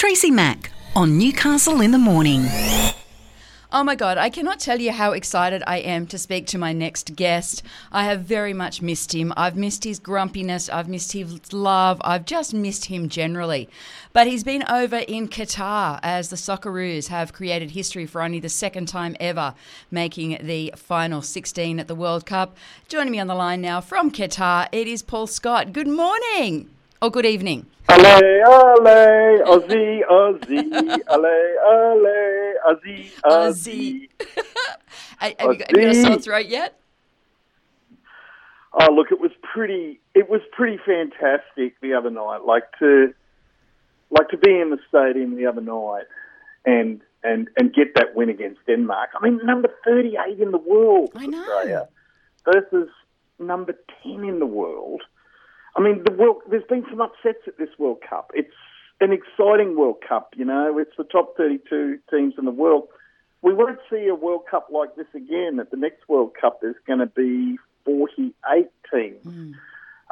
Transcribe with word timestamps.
Tracy 0.00 0.30
Mack 0.30 0.72
on 0.96 1.18
Newcastle 1.18 1.82
in 1.82 1.90
the 1.90 1.98
Morning. 1.98 2.46
Oh 3.70 3.84
my 3.84 3.94
God, 3.94 4.16
I 4.16 4.30
cannot 4.30 4.58
tell 4.58 4.80
you 4.80 4.92
how 4.92 5.12
excited 5.12 5.62
I 5.66 5.76
am 5.80 6.06
to 6.06 6.16
speak 6.16 6.46
to 6.46 6.58
my 6.58 6.72
next 6.72 7.16
guest. 7.16 7.62
I 7.92 8.04
have 8.04 8.22
very 8.22 8.54
much 8.54 8.80
missed 8.80 9.14
him. 9.14 9.30
I've 9.36 9.58
missed 9.58 9.84
his 9.84 9.98
grumpiness, 9.98 10.70
I've 10.70 10.88
missed 10.88 11.12
his 11.12 11.52
love, 11.52 12.00
I've 12.02 12.24
just 12.24 12.54
missed 12.54 12.86
him 12.86 13.10
generally. 13.10 13.68
But 14.14 14.26
he's 14.26 14.42
been 14.42 14.64
over 14.70 14.96
in 14.96 15.28
Qatar 15.28 16.00
as 16.02 16.30
the 16.30 16.36
Socceroos 16.36 17.08
have 17.08 17.34
created 17.34 17.72
history 17.72 18.06
for 18.06 18.22
only 18.22 18.40
the 18.40 18.48
second 18.48 18.88
time 18.88 19.16
ever, 19.20 19.54
making 19.90 20.38
the 20.40 20.72
final 20.76 21.20
16 21.20 21.78
at 21.78 21.88
the 21.88 21.94
World 21.94 22.24
Cup. 22.24 22.56
Joining 22.88 23.12
me 23.12 23.20
on 23.20 23.26
the 23.26 23.34
line 23.34 23.60
now 23.60 23.82
from 23.82 24.10
Qatar, 24.10 24.66
it 24.72 24.88
is 24.88 25.02
Paul 25.02 25.26
Scott. 25.26 25.74
Good 25.74 25.88
morning 25.88 26.70
or 27.02 27.10
good 27.10 27.26
evening. 27.26 27.66
Ale, 27.88 28.06
ale, 28.06 29.42
Aussie, 29.46 30.00
Aussie, 30.08 31.00
ale, 31.10 31.56
ale, 31.66 32.54
Aussie, 32.68 33.10
Aussie. 33.24 34.08
have, 35.18 35.34
you 35.40 35.58
got, 35.58 35.70
have 35.70 35.76
you 35.76 35.80
got 35.80 35.96
a 35.96 36.02
sore 36.02 36.18
throat 36.18 36.46
yet? 36.46 36.78
Oh, 38.72 38.92
look, 38.92 39.10
it 39.10 39.20
was 39.20 39.32
pretty. 39.42 40.00
It 40.14 40.28
was 40.28 40.40
pretty 40.52 40.78
fantastic 40.86 41.80
the 41.80 41.94
other 41.94 42.10
night. 42.10 42.44
Like 42.46 42.64
to, 42.78 43.12
like 44.10 44.28
to 44.28 44.36
be 44.36 44.50
in 44.60 44.70
the 44.70 44.78
stadium 44.88 45.36
the 45.36 45.46
other 45.46 45.60
night, 45.60 46.04
and 46.64 47.00
and 47.24 47.48
and 47.56 47.74
get 47.74 47.94
that 47.96 48.14
win 48.14 48.28
against 48.28 48.60
Denmark. 48.66 49.10
I 49.18 49.24
mean, 49.24 49.40
number 49.44 49.70
thirty-eight 49.84 50.40
in 50.40 50.52
the 50.52 50.58
world, 50.58 51.10
I 51.16 51.26
know. 51.26 51.40
Australia, 51.40 51.88
versus 52.44 52.88
number 53.40 53.74
ten 54.02 54.22
in 54.22 54.38
the 54.38 54.46
world. 54.46 55.02
I 55.76 55.80
mean, 55.80 56.02
the 56.04 56.12
world. 56.12 56.42
There's 56.50 56.64
been 56.64 56.84
some 56.90 57.00
upsets 57.00 57.46
at 57.46 57.58
this 57.58 57.70
World 57.78 57.98
Cup. 58.08 58.30
It's 58.34 58.54
an 59.00 59.12
exciting 59.12 59.76
World 59.76 60.02
Cup. 60.06 60.34
You 60.36 60.44
know, 60.44 60.78
it's 60.78 60.96
the 60.96 61.04
top 61.04 61.36
32 61.36 61.98
teams 62.10 62.34
in 62.38 62.44
the 62.44 62.50
world. 62.50 62.88
We 63.42 63.54
won't 63.54 63.78
see 63.88 64.06
a 64.06 64.14
World 64.14 64.42
Cup 64.50 64.68
like 64.70 64.96
this 64.96 65.06
again. 65.14 65.58
At 65.60 65.70
the 65.70 65.76
next 65.76 66.08
World 66.08 66.32
Cup, 66.38 66.60
there's 66.60 66.76
going 66.86 66.98
to 66.98 67.06
be 67.06 67.56
48 67.84 68.68
teams. 68.92 69.24
Mm. 69.24 69.54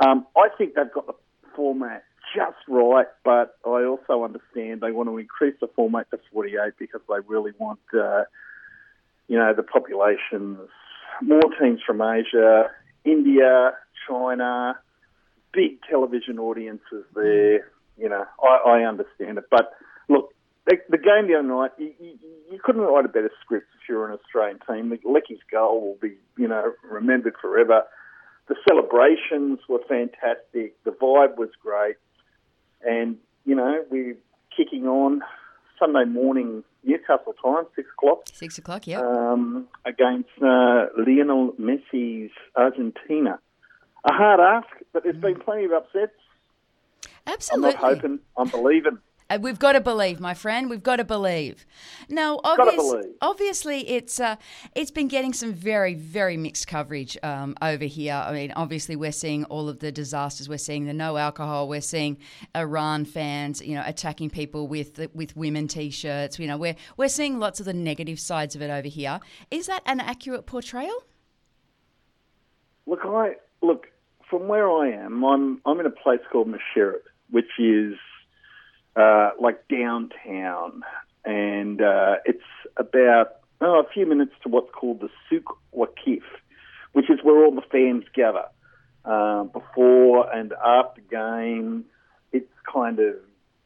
Um, 0.05 0.27
I 0.37 0.49
think 0.57 0.75
they've 0.75 0.93
got 0.93 1.07
the 1.07 1.15
format 1.55 2.05
just 2.35 2.57
right, 2.69 3.07
but 3.25 3.57
I 3.67 3.85
also 3.85 4.25
understand 4.25 4.81
they 4.81 4.93
want 4.93 5.09
to 5.09 5.19
increase 5.19 5.55
the 5.61 5.69
format 5.69 6.11
to 6.11 6.19
48 6.33 6.75
because 6.79 7.01
they 7.09 7.17
really 7.27 7.53
want, 7.59 7.81
uh, 7.95 8.25
you 9.29 9.37
know, 9.37 9.53
the 9.55 9.63
populations, 9.63 10.69
more 11.23 11.43
teams 11.61 11.81
from 11.87 12.01
Asia, 12.01 12.71
India, 13.05 13.73
China, 14.07 14.79
big 15.53 15.81
television 15.89 16.39
audiences 16.39 17.05
there. 17.15 17.71
You 17.97 18.09
know, 18.09 18.25
I, 18.43 18.71
I 18.71 18.89
understand 18.89 19.39
it. 19.39 19.45
But 19.51 19.73
look, 20.09 20.33
the, 20.67 20.77
the 20.89 20.99
game 20.99 21.29
the 21.29 21.39
other 21.39 21.49
night, 21.49 21.71
you, 21.79 21.93
you, 21.99 22.19
you 22.53 22.59
couldn't 22.63 22.83
write 22.83 23.05
a 23.05 23.09
better 23.09 23.31
script 23.41 23.67
if 23.81 23.89
you're 23.89 24.07
an 24.07 24.19
Australian 24.19 24.59
team. 24.69 24.97
Leckie's 25.05 25.43
goal 25.51 25.81
will 25.81 25.99
be, 26.01 26.15
you 26.37 26.49
know, 26.49 26.73
remembered 26.91 27.35
forever. 27.41 27.83
The 28.49 28.57
celebrations 28.69 29.61
were 29.69 29.81
fantastic. 29.89 30.83
The 30.85 30.91
vibe 30.91 31.37
was 31.37 31.51
great. 31.63 31.97
And, 32.83 33.17
you 33.45 33.55
know, 33.55 33.85
we're 33.91 34.17
kicking 34.57 34.87
on 34.87 35.23
Sunday 35.79 36.05
morning, 36.05 36.65
Newcastle 36.85 37.35
time, 37.43 37.65
6 37.77 37.89
o'clock. 37.97 38.23
Six 38.33 38.59
o'clock, 38.59 38.87
yeah. 38.87 39.01
Um, 39.01 39.69
against 39.85 40.31
uh, 40.43 40.87
Lionel 40.97 41.53
Messi's 41.61 42.31
Argentina. 42.57 43.39
A 44.09 44.13
hard 44.13 44.41
ask, 44.41 44.69
but 44.95 45.03
there's 45.03 45.17
been 45.17 45.39
plenty 45.39 45.65
of 45.65 45.73
upsets. 45.73 46.13
Absolutely. 47.27 47.75
I'm 47.75 47.95
hoping, 47.95 48.19
I'm 48.39 48.49
believing. 48.49 48.99
Uh, 49.29 49.39
We've 49.39 49.59
got 49.59 49.73
to 49.73 49.83
believe, 49.83 50.19
my 50.19 50.33
friend. 50.33 50.71
We've 50.71 50.83
got 50.83 50.97
to 50.97 51.05
believe. 51.05 51.67
Now, 52.09 52.41
obvious, 52.43 53.05
obviously, 53.21 53.87
it's 53.87 54.19
uh, 54.19 54.37
it's 54.75 54.91
been 54.91 55.09
getting 55.09 55.35
some 55.35 55.53
very, 55.53 55.93
very 55.93 56.39
mixed 56.39 56.67
coverage 56.67 57.19
um, 57.23 57.55
over 57.61 57.85
here. 57.85 58.15
I 58.15 58.33
mean, 58.33 58.53
obviously, 58.57 58.97
we're 58.97 59.13
seeing 59.13 59.45
all 59.45 59.69
of 59.69 59.81
the 59.81 59.93
disasters. 59.93 60.49
We're 60.49 60.57
seeing 60.57 60.87
the 60.87 60.95
no 60.95 61.19
alcohol. 61.19 61.69
We're 61.69 61.83
seeing 61.83 62.17
Iran 62.57 63.05
fans, 63.05 63.61
you 63.61 63.75
know, 63.75 63.83
attacking 63.85 64.31
people 64.31 64.69
with 64.69 64.99
with 65.13 65.37
women 65.37 65.69
t-shirts. 65.69 66.39
You 66.39 66.47
know, 66.47 66.57
we're 66.57 66.77
we're 66.97 67.11
seeing 67.11 67.39
lots 67.39 67.61
of 67.61 67.67
the 67.67 67.75
negative 67.75 68.19
sides 68.19 68.57
of 68.57 68.63
it 68.63 68.71
over 68.71 68.89
here. 68.89 69.21
Is 69.51 69.67
that 69.67 69.83
an 69.85 70.01
accurate 70.01 70.47
portrayal? 70.47 71.05
Look, 72.87 73.01
I 73.05 73.35
look 73.61 73.89
from 74.29 74.49
where 74.49 74.71
I 74.71 74.91
am. 74.91 75.25
I'm 75.25 75.61
I'm 75.65 75.81
in 75.81 75.87
a 75.87 75.91
place 75.91 76.21
called 76.31 76.49
Msheireb, 76.49 77.03
which 77.31 77.59
is 77.59 77.95
uh, 78.97 79.31
like 79.41 79.67
downtown, 79.69 80.83
and 81.25 81.81
uh, 81.81 82.17
it's 82.25 82.43
about 82.77 83.37
oh, 83.61 83.81
a 83.81 83.93
few 83.93 84.07
minutes 84.07 84.33
to 84.43 84.49
what's 84.49 84.71
called 84.73 85.01
the 85.01 85.09
Souk 85.29 85.59
Waqif, 85.75 86.23
which 86.93 87.11
is 87.11 87.19
where 87.23 87.45
all 87.45 87.55
the 87.55 87.63
fans 87.73 88.05
gather 88.15 88.45
uh, 89.05 89.45
before 89.45 90.33
and 90.35 90.53
after 90.65 91.01
games. 91.03 91.85
It's 92.33 92.53
kind 92.71 92.99
of 92.99 93.15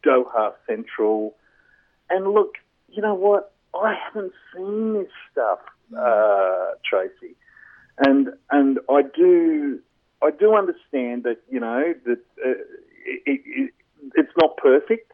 Doha 0.06 0.52
Central, 0.68 1.34
and 2.08 2.32
look, 2.32 2.54
you 2.88 3.02
know 3.02 3.14
what? 3.14 3.52
I 3.74 3.94
haven't 3.94 4.32
seen 4.54 4.94
this 4.94 5.10
stuff, 5.30 5.58
uh, 5.98 6.72
Tracy, 6.88 7.34
and 7.98 8.28
and 8.50 8.78
I 8.88 9.02
do 9.02 9.80
I 10.22 10.30
do 10.30 10.54
understand 10.54 11.24
that 11.24 11.38
you 11.50 11.60
know 11.60 11.94
that 12.06 12.20
uh, 12.44 12.50
it, 13.04 13.40
it, 13.44 13.70
it's 14.14 14.32
not 14.40 14.56
perfect 14.56 15.12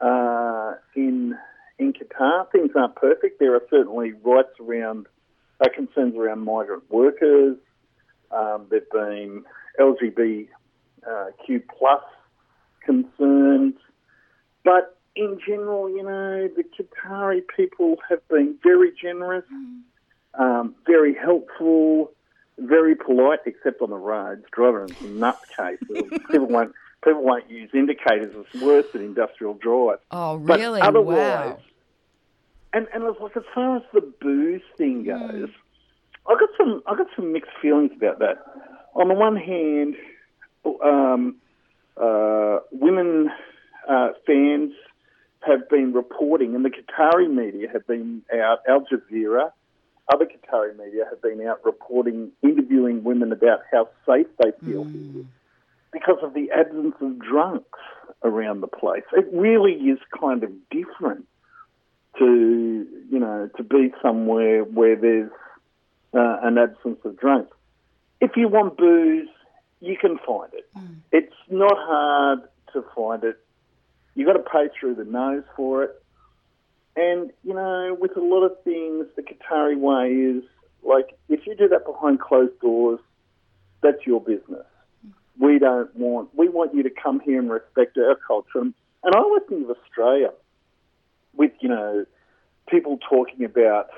uh, 0.00 0.74
in 0.96 1.36
in 1.78 1.92
Qatar. 1.92 2.50
Things 2.50 2.70
aren't 2.74 2.96
perfect. 2.96 3.38
There 3.38 3.54
are 3.54 3.62
certainly 3.70 4.12
rights 4.24 4.58
around 4.60 5.06
uh, 5.60 5.68
concerns 5.74 6.16
around 6.16 6.40
migrant 6.40 6.90
workers. 6.90 7.56
Um, 8.30 8.66
there've 8.70 8.90
been 8.90 9.44
LGBTQ 9.78 10.48
plus 11.78 12.02
concerns, 12.84 13.74
but 14.64 14.98
in 15.14 15.38
general, 15.46 15.88
you 15.90 16.02
know, 16.02 16.48
the 16.48 16.64
Qatari 16.64 17.42
people 17.54 17.96
have 18.08 18.26
been 18.28 18.56
very 18.62 18.90
generous, 19.00 19.44
um, 20.34 20.74
very 20.86 21.14
helpful, 21.14 22.12
very 22.66 22.94
polite, 22.94 23.40
except 23.46 23.80
on 23.82 23.90
the 23.90 23.96
roads. 23.96 24.44
Driving 24.52 24.84
is 24.94 24.96
nutcases. 25.02 26.10
people 26.30 26.46
won't 26.46 26.72
people 27.04 27.22
won't 27.22 27.48
use 27.50 27.70
indicators. 27.74 28.34
It's 28.34 28.62
worse 28.62 28.86
than 28.92 29.02
industrial 29.02 29.54
drive. 29.54 29.98
Oh, 30.10 30.38
But 30.38 30.58
really? 30.60 30.80
otherwise, 30.80 31.16
wow. 31.16 31.58
and 32.72 32.86
and 32.94 33.04
it's 33.04 33.20
like 33.20 33.36
as 33.36 33.42
far 33.54 33.76
as 33.76 33.82
the 33.92 34.00
booze 34.20 34.62
thing 34.76 35.04
goes, 35.04 35.48
I 36.26 36.34
got 36.38 36.48
some 36.56 36.82
I 36.86 36.94
got 36.96 37.08
some 37.16 37.32
mixed 37.32 37.50
feelings 37.60 37.90
about 37.96 38.18
that. 38.20 38.38
On 38.94 39.08
the 39.08 39.14
one 39.14 39.36
hand, 39.36 39.96
um, 40.84 41.36
uh, 41.96 42.58
women 42.70 43.30
uh, 43.88 44.08
fans 44.26 44.72
have 45.46 45.68
been 45.68 45.92
reporting, 45.92 46.54
and 46.54 46.64
the 46.64 46.70
Qatari 46.70 47.28
media 47.28 47.68
have 47.72 47.86
been 47.86 48.22
out. 48.32 48.58
Al 48.68 48.82
Jazeera, 48.86 49.50
other 50.12 50.26
Qatari 50.26 50.76
media 50.76 51.04
have 51.08 51.22
been 51.22 51.46
out 51.46 51.64
reporting, 51.64 52.32
interviewing 52.42 53.04
women 53.04 53.32
about 53.32 53.60
how 53.70 53.88
safe 54.06 54.26
they 54.42 54.52
feel 54.64 54.84
because 55.92 56.18
of 56.22 56.34
the 56.34 56.50
absence 56.50 56.94
of 57.00 57.18
drunks 57.18 57.78
around 58.24 58.60
the 58.60 58.66
place. 58.66 59.04
It 59.12 59.26
really 59.32 59.72
is 59.74 59.98
kind 60.18 60.42
of 60.42 60.50
different 60.70 61.26
to 62.18 62.86
you 63.10 63.18
know 63.18 63.48
to 63.56 63.62
be 63.62 63.92
somewhere 64.02 64.64
where 64.64 64.96
there's 64.96 65.30
uh, 66.14 66.38
an 66.42 66.58
absence 66.58 66.98
of 67.04 67.18
drunks. 67.18 67.56
If 68.20 68.36
you 68.36 68.48
want 68.48 68.76
booze, 68.76 69.28
you 69.80 69.96
can 69.96 70.18
find 70.18 70.52
it. 70.52 70.68
It's 71.10 71.34
not 71.50 71.76
hard 71.76 72.40
to 72.72 72.84
find 72.94 73.24
it. 73.24 73.38
You've 74.14 74.26
got 74.26 74.34
to 74.34 74.50
pay 74.50 74.68
through 74.78 74.96
the 74.96 75.04
nose 75.04 75.44
for 75.56 75.84
it. 75.84 76.02
And, 76.96 77.30
you 77.42 77.54
know, 77.54 77.96
with 77.98 78.16
a 78.16 78.20
lot 78.20 78.44
of 78.44 78.52
things, 78.64 79.06
the 79.16 79.22
Qatari 79.22 79.78
way 79.78 80.10
is 80.10 80.44
like, 80.82 81.16
if 81.28 81.46
you 81.46 81.56
do 81.56 81.68
that 81.68 81.86
behind 81.86 82.20
closed 82.20 82.58
doors, 82.60 83.00
that's 83.82 84.06
your 84.06 84.20
business. 84.20 84.66
We 85.38 85.58
don't 85.58 85.94
want, 85.96 86.28
we 86.34 86.48
want 86.48 86.74
you 86.74 86.82
to 86.82 86.90
come 86.90 87.20
here 87.20 87.38
and 87.38 87.50
respect 87.50 87.96
our 87.96 88.16
culture. 88.26 88.60
And 88.60 88.74
I 89.04 89.18
always 89.18 89.42
think 89.48 89.64
of 89.64 89.76
Australia 89.76 90.32
with, 91.34 91.52
you 91.60 91.68
know, 91.68 92.04
people 92.68 92.98
talking 93.08 93.44
about 93.44 93.88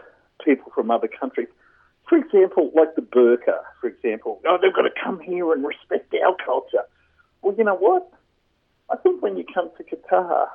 people 0.44 0.70
from 0.74 0.90
other 0.90 1.08
countries. 1.08 1.48
For 2.08 2.18
example, 2.18 2.70
like 2.76 2.94
the 2.94 3.02
burqa, 3.02 3.58
for 3.80 3.88
example. 3.88 4.40
Oh, 4.46 4.58
they've 4.60 4.74
got 4.74 4.82
to 4.82 4.90
come 5.02 5.20
here 5.20 5.52
and 5.52 5.64
respect 5.64 6.14
our 6.24 6.36
culture. 6.44 6.84
Well, 7.42 7.54
you 7.58 7.64
know 7.64 7.76
what? 7.76 8.10
I 8.90 8.96
think 8.96 9.22
when 9.22 9.36
you 9.36 9.44
come 9.52 9.70
to 9.76 9.84
Qatar, 9.84 10.46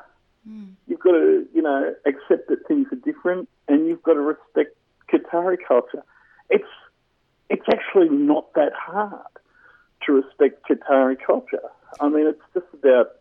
Mm. 0.50 0.74
you've 0.88 1.00
got 1.00 1.12
to, 1.12 1.46
you 1.54 1.62
know, 1.62 1.94
accept 2.06 2.50
that 2.50 2.68
things 2.68 2.88
are 2.92 2.96
different, 2.96 3.48
and 3.68 3.88
you've 3.88 4.02
got 4.04 4.14
to 4.14 4.22
respect 4.22 4.76
Qatari 5.12 5.58
culture. 5.68 6.04
It's 6.50 6.64
it's 7.50 7.66
actually 7.72 8.10
not 8.10 8.54
that 8.54 8.74
hard 8.74 9.34
to 10.06 10.14
respect 10.14 10.66
Qatari 10.70 11.18
culture. 11.26 11.62
I 12.00 12.10
mean, 12.10 12.28
it's 12.28 12.42
just 12.54 12.68
about 12.74 13.12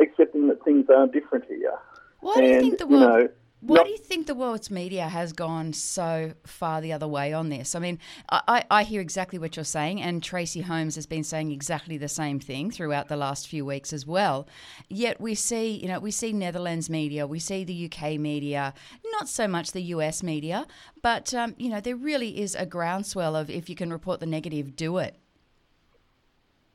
accepting 0.00 0.48
that 0.48 0.64
things 0.64 0.86
are 0.88 1.06
different 1.06 1.44
here. 1.46 1.78
Why 2.20 2.34
do 2.36 2.42
you 2.42 2.60
think 2.60 2.78
the 2.78 2.86
you 2.86 2.90
world? 2.90 3.02
know, 3.02 3.28
why 3.66 3.82
do 3.82 3.90
you 3.90 3.98
think 3.98 4.26
the 4.26 4.34
world's 4.34 4.70
media 4.70 5.08
has 5.08 5.32
gone 5.32 5.72
so 5.72 6.32
far 6.44 6.80
the 6.80 6.92
other 6.92 7.08
way 7.08 7.32
on 7.32 7.48
this? 7.48 7.74
I 7.74 7.80
mean, 7.80 7.98
I, 8.30 8.64
I 8.70 8.84
hear 8.84 9.00
exactly 9.00 9.38
what 9.38 9.56
you're 9.56 9.64
saying, 9.64 10.00
and 10.00 10.22
Tracy 10.22 10.60
Holmes 10.60 10.94
has 10.94 11.06
been 11.06 11.24
saying 11.24 11.50
exactly 11.50 11.98
the 11.98 12.08
same 12.08 12.38
thing 12.38 12.70
throughout 12.70 13.08
the 13.08 13.16
last 13.16 13.48
few 13.48 13.64
weeks 13.64 13.92
as 13.92 14.06
well. 14.06 14.46
Yet 14.88 15.20
we 15.20 15.34
see, 15.34 15.70
you 15.70 15.88
know, 15.88 15.98
we 15.98 16.12
see 16.12 16.32
Netherlands 16.32 16.88
media, 16.88 17.26
we 17.26 17.40
see 17.40 17.64
the 17.64 17.90
UK 17.90 18.18
media, 18.20 18.72
not 19.12 19.28
so 19.28 19.48
much 19.48 19.72
the 19.72 19.82
US 19.82 20.22
media, 20.22 20.66
but 21.02 21.34
um, 21.34 21.54
you 21.58 21.68
know, 21.68 21.80
there 21.80 21.96
really 21.96 22.40
is 22.40 22.54
a 22.54 22.66
groundswell 22.66 23.34
of 23.34 23.50
if 23.50 23.68
you 23.68 23.74
can 23.74 23.92
report 23.92 24.20
the 24.20 24.26
negative, 24.26 24.76
do 24.76 24.98
it. 24.98 25.16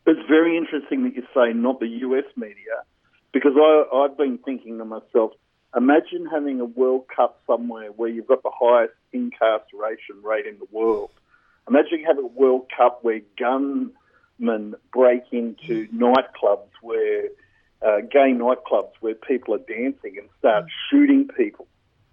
It's 0.05 0.27
very 0.27 0.57
interesting 0.57 1.03
that 1.03 1.15
you 1.15 1.23
say 1.33 1.53
not 1.53 1.79
the 1.79 1.87
US 1.87 2.25
media, 2.35 2.83
because 3.31 3.53
I, 3.55 3.83
I've 3.95 4.17
been 4.17 4.39
thinking 4.39 4.77
to 4.79 4.85
myself, 4.85 5.31
imagine 5.75 6.25
having 6.31 6.59
a 6.59 6.65
World 6.65 7.05
Cup 7.13 7.41
somewhere 7.47 7.91
where 7.91 8.09
you've 8.09 8.27
got 8.27 8.43
the 8.43 8.51
highest 8.53 8.93
incarceration 9.13 10.21
rate 10.23 10.45
in 10.45 10.57
the 10.59 10.67
world. 10.71 11.11
Imagine 11.67 12.03
having 12.05 12.25
a 12.25 12.27
World 12.27 12.71
Cup 12.75 12.99
where 13.03 13.21
gunmen 13.37 14.75
break 14.91 15.23
into 15.31 15.87
nightclubs 15.89 16.69
where 16.81 17.25
uh, 17.81 18.01
gay 18.11 18.33
nightclubs 18.33 18.91
where 18.99 19.15
people 19.15 19.55
are 19.55 19.59
dancing 19.59 20.17
and 20.17 20.29
start 20.39 20.65
shooting 20.89 21.27
people. 21.37 21.67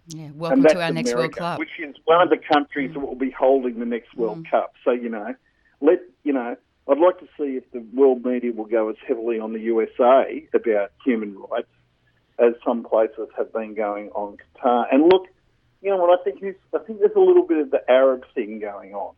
Yeah, 0.08 0.30
welcome 0.34 0.62
to 0.62 0.80
our 0.80 0.92
next 0.92 1.14
World 1.14 1.36
Cup. 1.36 1.58
which 1.58 1.68
is 1.78 1.94
one 2.04 2.22
of 2.22 2.30
the 2.30 2.38
countries 2.38 2.92
that 2.94 3.00
will 3.00 3.14
be 3.14 3.30
holding 3.30 3.78
the 3.78 3.86
next 3.86 4.14
World 4.14 4.46
Cup. 4.50 4.72
So 4.84 4.92
you 4.92 5.08
know, 5.08 5.34
let 5.80 6.00
you 6.24 6.32
know. 6.32 6.56
I'd 6.90 6.98
like 6.98 7.18
to 7.18 7.26
see 7.36 7.58
if 7.58 7.70
the 7.72 7.84
world 7.92 8.24
media 8.24 8.50
will 8.50 8.64
go 8.64 8.88
as 8.88 8.96
heavily 9.06 9.38
on 9.38 9.52
the 9.52 9.60
USA 9.60 10.48
about 10.54 10.90
human 11.04 11.36
rights 11.36 11.68
as 12.38 12.54
some 12.64 12.84
places 12.84 13.28
have 13.36 13.52
been 13.52 13.74
going 13.74 14.10
on 14.10 14.36
Qatar. 14.36 14.86
And 14.92 15.04
look, 15.04 15.26
you 15.82 15.90
know 15.90 15.96
what 15.96 16.18
I 16.18 16.22
think 16.22 16.42
is 16.42 16.54
I 16.74 16.78
think 16.78 17.00
there's 17.00 17.16
a 17.16 17.20
little 17.20 17.46
bit 17.46 17.58
of 17.58 17.70
the 17.70 17.88
Arab 17.90 18.24
thing 18.34 18.60
going 18.60 18.94
on. 18.94 19.14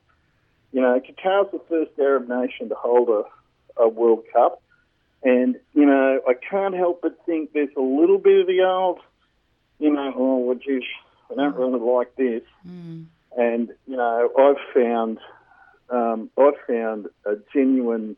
You 0.73 0.81
know, 0.81 1.01
Qatar's 1.01 1.51
the 1.53 1.61
first 1.69 1.93
Arab 1.99 2.29
nation 2.29 2.69
to 2.69 2.75
hold 2.75 3.09
a, 3.09 3.83
a 3.83 3.89
World 3.89 4.25
Cup, 4.33 4.63
and 5.23 5.57
you 5.75 5.87
know 5.87 6.21
I 6.29 6.35
can't 6.35 6.75
help 6.75 7.01
but 7.03 7.25
think 7.27 7.53
there's 7.53 7.75
a 7.77 7.83
little 7.83 8.19
bit 8.19 8.41
of 8.41 8.47
the 8.47 8.63
old 8.63 9.01
you 9.81 9.91
know, 9.91 10.13
oh, 10.15 10.37
well, 10.39 10.57
geez, 10.57 10.83
I 11.31 11.35
don't 11.35 11.57
really 11.57 11.81
like 11.81 12.15
this. 12.17 12.43
And, 13.37 13.71
you 13.87 13.97
know, 13.97 14.31
I've 14.39 14.75
found, 14.75 15.19
um, 15.89 16.31
I've 16.39 16.55
found 16.69 17.07
a 17.25 17.37
genuine, 17.53 18.17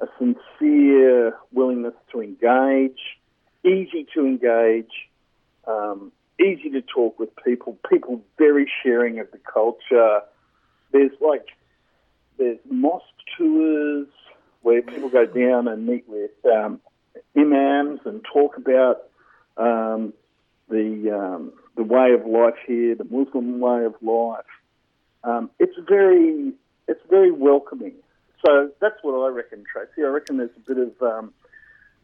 a 0.00 0.06
sincere 0.18 1.36
willingness 1.52 1.94
to 2.12 2.22
engage, 2.22 3.00
easy 3.64 4.06
to 4.14 4.26
engage, 4.26 4.92
um, 5.66 6.12
easy 6.40 6.70
to 6.70 6.82
talk 6.82 7.18
with 7.18 7.30
people, 7.44 7.78
people 7.90 8.20
very 8.38 8.70
sharing 8.82 9.20
of 9.20 9.30
the 9.30 9.38
culture. 9.38 10.20
There's 10.92 11.12
like, 11.20 11.46
there's 12.38 12.58
mosque 12.70 13.04
tours 13.36 14.08
where 14.62 14.82
people 14.82 15.08
go 15.08 15.26
down 15.26 15.68
and 15.68 15.86
meet 15.86 16.04
with 16.08 16.30
um, 16.44 16.80
imams 17.36 18.00
and 18.04 18.24
talk 18.32 18.56
about 18.56 19.04
um, 19.56 20.12
the 20.68 21.10
um, 21.10 21.52
the 21.76 21.82
way 21.82 22.12
of 22.12 22.26
life 22.26 22.54
here, 22.66 22.94
the 22.94 23.04
Muslim 23.04 23.60
way 23.60 23.84
of 23.84 23.94
life. 24.02 24.44
Um, 25.24 25.50
it's 25.58 25.76
very 25.88 26.52
it's 26.88 27.00
very 27.08 27.30
welcoming. 27.30 27.94
So 28.44 28.70
that's 28.80 28.96
what 29.02 29.12
I 29.12 29.28
reckon, 29.28 29.64
Tracy. 29.70 30.02
I 30.04 30.08
reckon 30.08 30.38
there's 30.38 30.50
a 30.56 30.74
bit 30.74 30.78
of 30.78 31.02
um, 31.02 31.32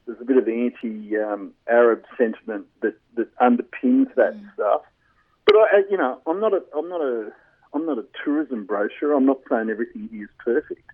there's 0.08 0.20
a 0.22 0.24
bit 0.24 0.38
of 0.38 0.48
anti-Arab 0.48 1.98
um, 1.98 2.16
sentiment 2.16 2.66
that, 2.80 2.94
that 3.16 3.28
underpins 3.36 4.12
that 4.16 4.34
mm. 4.34 4.54
stuff. 4.54 4.80
But 5.44 5.54
I, 5.56 5.82
you 5.90 5.98
know, 5.98 6.18
I'm 6.26 6.40
not 6.40 6.54
a 6.54 6.62
I'm 6.76 6.88
not 6.88 7.00
a 7.02 7.30
I'm 7.74 7.84
not 7.84 7.98
a 7.98 8.04
tourism 8.24 8.64
brochure. 8.64 9.12
I'm 9.12 9.26
not 9.26 9.40
saying 9.50 9.68
everything 9.70 10.08
here 10.10 10.24
is 10.24 10.30
perfect, 10.42 10.90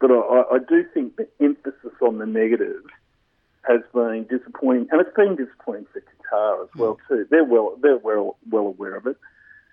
but 0.00 0.10
I, 0.12 0.14
I 0.14 0.54
I 0.54 0.58
do 0.58 0.84
think 0.94 1.16
the 1.16 1.28
emphasis 1.40 1.92
on 2.00 2.18
the 2.18 2.26
negative 2.26 2.84
has 3.62 3.80
been 3.92 4.26
disappointing, 4.30 4.88
and 4.92 5.00
it's 5.00 5.14
been 5.14 5.36
disappointing 5.36 5.86
for 5.92 6.00
Qatar 6.00 6.62
as 6.62 6.70
well 6.76 6.94
mm. 6.94 7.08
too. 7.08 7.26
They're 7.30 7.44
well 7.44 7.76
they're 7.82 7.98
well 7.98 8.36
well 8.50 8.66
aware 8.66 8.96
of 8.96 9.06
it, 9.06 9.16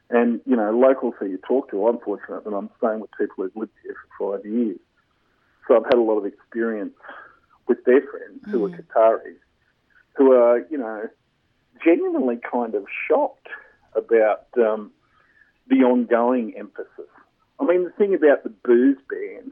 and 0.09 0.41
you 0.45 0.55
know 0.55 0.71
locals 0.71 1.13
who 1.19 1.27
you 1.27 1.37
talk 1.47 1.69
to. 1.69 1.87
I'm 1.87 1.99
fortunate 1.99 2.43
that 2.43 2.53
I'm 2.53 2.71
staying 2.79 2.99
with 2.99 3.11
people 3.11 3.43
who've 3.43 3.55
lived 3.55 3.73
here 3.83 3.95
for 4.17 4.37
five 4.37 4.45
years, 4.45 4.79
so 5.67 5.77
I've 5.77 5.85
had 5.85 5.95
a 5.95 6.01
lot 6.01 6.17
of 6.17 6.25
experience 6.25 6.93
with 7.67 7.83
their 7.85 8.01
friends 8.01 8.43
who 8.49 8.65
are 8.65 8.69
Qataris, 8.69 9.37
who 10.15 10.33
are 10.33 10.59
you 10.69 10.77
know 10.77 11.07
genuinely 11.83 12.37
kind 12.51 12.75
of 12.75 12.85
shocked 13.07 13.47
about 13.95 14.45
um, 14.57 14.91
the 15.67 15.77
ongoing 15.77 16.53
emphasis. 16.57 17.09
I 17.59 17.65
mean, 17.65 17.85
the 17.85 17.91
thing 17.91 18.13
about 18.13 18.43
the 18.43 18.49
booze 18.49 18.97
ban 19.09 19.51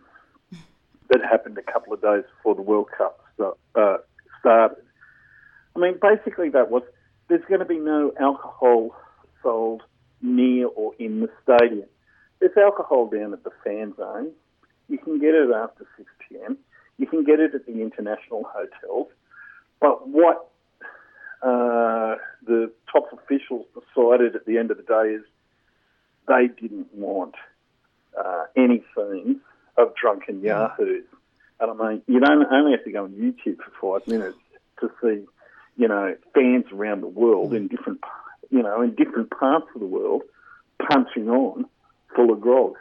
that 1.10 1.22
happened 1.24 1.58
a 1.58 1.72
couple 1.72 1.94
of 1.94 2.02
days 2.02 2.24
before 2.38 2.56
the 2.56 2.62
World 2.62 2.90
Cup 2.98 3.24
uh, 3.76 3.98
started. 4.40 4.84
I 5.76 5.80
mean, 5.80 5.96
basically 6.02 6.50
that 6.50 6.70
was 6.70 6.84
there's 7.28 7.44
going 7.48 7.60
to 7.60 7.66
be 7.66 7.80
no 7.80 8.12
alcohol 8.20 8.96
sold 9.42 9.84
near 10.22 10.68
or 10.68 10.94
in 11.00 11.22
the 11.22 11.30
stadium. 11.44 11.88
There's 12.40 12.56
alcohol 12.58 13.10
down 13.10 13.34
at 13.34 13.44
the 13.44 13.52
fan 13.64 13.94
zone. 13.96 14.32
You 14.90 14.98
can 14.98 15.20
get 15.20 15.34
it 15.34 15.50
after 15.52 15.88
6 15.98 16.10
p.m. 16.28 16.58
You 16.98 17.08
can 17.08 17.24
get 17.24 17.40
it 17.40 17.56
at 17.56 17.66
the 17.66 17.82
international 17.82 18.44
hotels. 18.44 19.08
But 19.80 20.08
what 20.08 20.50
uh, 21.42 22.16
the 22.46 22.72
top 22.92 23.12
officials 23.12 23.66
decided 23.74 24.36
at 24.36 24.46
the 24.46 24.58
end 24.58 24.72
of 24.72 24.78
the 24.78 24.84
day 24.84 25.16
is 25.16 25.24
they 26.28 26.48
didn't 26.62 26.94
want 26.94 27.36
uh, 28.18 28.46
any 28.56 28.84
scenes 28.96 29.38
of 29.78 29.94
drunken 29.96 30.42
yahoos. 30.42 31.04
And 31.60 31.72
I 31.72 31.90
mean, 31.90 32.02
you 32.08 32.20
don't 32.20 32.46
only 32.52 32.72
have 32.72 32.84
to 32.86 32.92
go 32.92 33.04
on 33.04 33.12
YouTube 33.12 33.58
for 33.80 34.00
five 34.00 34.08
minutes 34.08 34.38
to 34.80 34.90
see, 35.02 35.26
you 35.78 35.88
know, 35.88 36.16
fans 36.34 36.66
around 36.72 37.02
the 37.02 37.08
world 37.08 37.54
in 37.54 37.68
different, 37.68 38.00
you 38.50 38.62
know, 38.62 38.82
in 38.82 38.96
different 38.96 39.30
parts 39.32 39.68
of 39.74 39.82
the 39.82 39.88
world 39.88 40.24
punching 40.90 41.30
on 41.30 41.66
full 42.16 42.32
of 42.32 42.42
grog. 42.42 42.76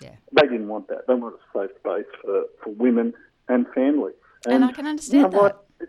Yeah. 0.00 0.14
They 0.32 0.42
didn't 0.42 0.68
want 0.68 0.88
that. 0.88 1.06
They 1.06 1.14
wanted 1.14 1.38
a 1.54 1.58
safe 1.58 1.76
space 1.78 2.06
for, 2.22 2.44
for 2.62 2.70
women 2.70 3.14
and 3.48 3.66
family. 3.74 4.12
And 4.46 4.64
I 4.64 4.72
can 4.72 4.86
understand 4.86 5.32
you 5.32 5.38
know 5.38 5.42
that. 5.44 5.88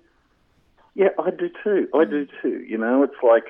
Yeah, 0.95 1.09
I 1.19 1.29
do 1.29 1.50
too. 1.63 1.88
I 1.94 2.06
do 2.06 2.27
too. 2.41 2.65
You 2.67 2.77
know, 2.77 3.03
it's 3.03 3.13
like, 3.23 3.45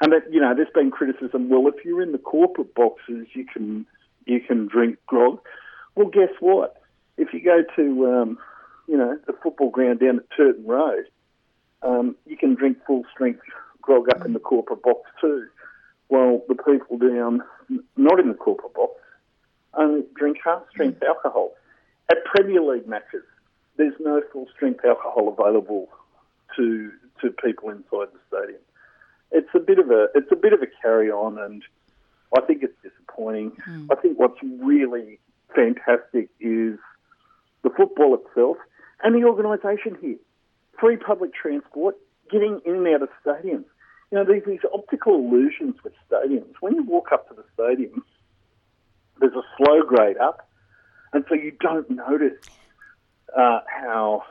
and 0.00 0.12
that 0.12 0.32
you 0.32 0.40
know, 0.40 0.54
there's 0.54 0.68
been 0.74 0.90
criticism. 0.90 1.48
Well, 1.48 1.66
if 1.68 1.84
you're 1.84 2.02
in 2.02 2.12
the 2.12 2.18
corporate 2.18 2.74
boxes, 2.74 3.26
you 3.34 3.44
can 3.46 3.86
you 4.26 4.40
can 4.40 4.68
drink 4.68 4.98
grog. 5.06 5.40
Well, 5.94 6.08
guess 6.08 6.30
what? 6.40 6.80
If 7.16 7.32
you 7.32 7.42
go 7.42 7.62
to 7.76 8.06
um, 8.06 8.38
you 8.86 8.96
know 8.96 9.18
the 9.26 9.32
football 9.42 9.70
ground 9.70 10.00
down 10.00 10.18
at 10.18 10.36
Turton 10.36 10.66
Road, 10.66 11.06
um, 11.82 12.14
you 12.26 12.36
can 12.36 12.54
drink 12.54 12.78
full 12.86 13.04
strength 13.12 13.40
grog 13.80 14.08
up 14.10 14.24
in 14.24 14.34
the 14.34 14.38
corporate 14.38 14.82
box 14.82 15.08
too. 15.20 15.46
Well, 16.10 16.42
the 16.48 16.54
people 16.54 16.98
down 16.98 17.42
not 17.96 18.20
in 18.20 18.28
the 18.28 18.34
corporate 18.34 18.74
box 18.74 18.92
only 19.74 20.04
drink 20.14 20.38
half 20.44 20.62
strength 20.70 21.02
alcohol. 21.02 21.52
At 22.10 22.24
Premier 22.24 22.62
League 22.62 22.88
matches, 22.88 23.24
there's 23.76 23.94
no 24.00 24.22
full 24.32 24.46
strength 24.54 24.84
alcohol 24.84 25.34
available 25.38 25.88
to 26.56 26.92
to 27.20 27.30
people 27.30 27.70
inside 27.70 28.08
the 28.12 28.20
stadium. 28.28 28.60
It's 29.30 29.48
a 29.54 29.58
bit 29.58 29.78
of 29.78 29.90
a 29.90 30.08
it's 30.14 30.30
a 30.32 30.36
bit 30.36 30.52
of 30.52 30.62
a 30.62 30.66
carry 30.82 31.10
on, 31.10 31.38
and 31.38 31.62
I 32.36 32.40
think 32.42 32.62
it's 32.62 32.74
disappointing. 32.82 33.52
Hmm. 33.64 33.86
I 33.90 33.96
think 33.96 34.18
what's 34.18 34.38
really 34.42 35.20
fantastic 35.54 36.28
is 36.40 36.78
the 37.62 37.70
football 37.76 38.14
itself 38.14 38.56
and 39.02 39.14
the 39.14 39.26
organisation 39.26 39.96
here. 40.00 40.16
Free 40.78 40.96
public 40.96 41.34
transport, 41.34 41.96
getting 42.30 42.60
in 42.64 42.74
and 42.76 42.88
out 42.88 43.02
of 43.02 43.08
stadiums. 43.24 43.64
You 44.10 44.18
know, 44.18 44.24
these, 44.24 44.42
these 44.46 44.60
optical 44.72 45.16
illusions 45.16 45.76
with 45.84 45.92
stadiums. 46.10 46.54
When 46.60 46.74
you 46.74 46.82
walk 46.84 47.08
up 47.12 47.28
to 47.28 47.34
the 47.34 47.44
stadium, 47.52 48.04
there's 49.20 49.34
a 49.34 49.42
slow 49.56 49.82
grade 49.82 50.16
up, 50.16 50.48
and 51.12 51.24
so 51.28 51.34
you 51.34 51.52
don't 51.60 51.88
notice 51.90 52.38
uh, 53.36 53.60
how 53.66 54.22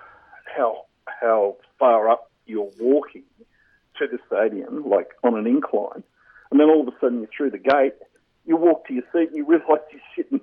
how 0.55 0.85
how 1.07 1.55
far 1.79 2.09
up 2.09 2.31
you're 2.45 2.71
walking 2.79 3.23
to 3.97 4.07
the 4.07 4.19
stadium, 4.27 4.87
like 4.87 5.09
on 5.23 5.37
an 5.37 5.47
incline, 5.47 6.03
and 6.51 6.59
then 6.59 6.67
all 6.67 6.81
of 6.81 6.87
a 6.87 6.97
sudden 6.99 7.19
you're 7.19 7.29
through 7.35 7.51
the 7.51 7.57
gate. 7.57 7.93
You 8.45 8.55
walk 8.55 8.87
to 8.87 8.93
your 8.93 9.03
seat 9.11 9.29
and 9.29 9.35
you 9.35 9.45
realise 9.45 9.81
you're 9.91 10.01
sitting 10.15 10.41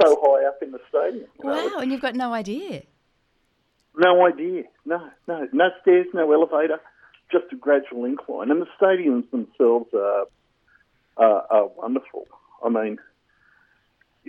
so 0.00 0.16
high 0.22 0.46
up 0.46 0.58
in 0.62 0.70
the 0.70 0.78
stadium. 0.88 1.26
you 1.38 1.44
know. 1.44 1.70
Wow, 1.74 1.80
and 1.80 1.90
you've 1.90 2.00
got 2.00 2.14
no 2.14 2.32
idea. 2.32 2.82
No 3.96 4.24
idea. 4.26 4.64
No, 4.84 5.10
no, 5.26 5.48
no 5.52 5.70
stairs, 5.82 6.06
no 6.14 6.30
elevator, 6.32 6.78
just 7.32 7.46
a 7.52 7.56
gradual 7.56 8.04
incline. 8.04 8.50
And 8.50 8.62
the 8.62 8.68
stadiums 8.80 9.28
themselves 9.30 9.92
are 9.92 10.26
are, 11.16 11.46
are 11.50 11.66
wonderful. 11.66 12.26
I 12.64 12.68
mean, 12.68 12.98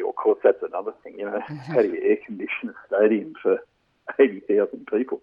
of 0.08 0.16
course, 0.16 0.40
that's 0.44 0.62
another 0.62 0.92
thing. 1.04 1.18
You 1.18 1.26
know, 1.26 1.40
how 1.48 1.82
do 1.82 1.90
you 1.90 2.02
air 2.02 2.18
condition 2.26 2.70
a 2.70 2.74
stadium 2.88 3.34
for 3.42 3.58
eighty 4.20 4.42
thousand 4.42 4.88
people? 4.88 5.22